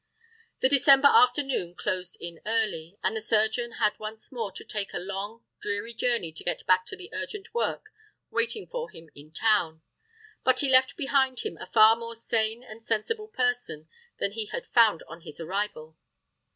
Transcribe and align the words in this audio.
The 0.61 0.69
December 0.69 1.07
afternoon 1.09 1.75
closed 1.75 2.17
in 2.19 2.41
early, 2.47 2.97
and 3.03 3.15
the 3.15 3.21
surgeon 3.21 3.73
had 3.73 3.99
once 3.99 4.31
more 4.31 4.51
to 4.53 4.63
take 4.65 4.95
a 4.95 4.97
long, 4.97 5.43
dreary 5.59 5.93
journey 5.93 6.31
to 6.31 6.43
get 6.43 6.65
back 6.65 6.87
to 6.87 6.95
the 6.95 7.11
urgent 7.13 7.53
work 7.53 7.91
waiting 8.31 8.65
for 8.65 8.89
him 8.89 9.11
in 9.13 9.31
town. 9.31 9.83
But 10.43 10.61
he 10.61 10.71
left 10.71 10.97
behind 10.97 11.41
him 11.41 11.55
a 11.57 11.67
far 11.67 11.95
more 11.95 12.15
sane 12.15 12.63
and 12.63 12.83
sensible 12.83 13.27
person 13.27 13.87
than 14.17 14.31
he 14.31 14.47
had 14.47 14.65
found 14.65 15.03
on 15.07 15.21
his 15.21 15.39
arrival. 15.39 15.95